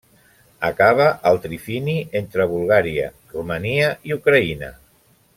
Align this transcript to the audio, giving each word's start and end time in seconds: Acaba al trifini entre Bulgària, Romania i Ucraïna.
Acaba 0.69 1.03
al 1.31 1.37
trifini 1.43 1.93
entre 2.21 2.47
Bulgària, 2.53 3.07
Romania 3.35 3.91
i 4.13 4.17
Ucraïna. 4.21 4.71